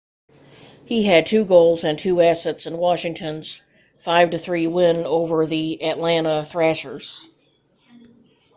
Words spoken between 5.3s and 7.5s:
the atlanta thrashers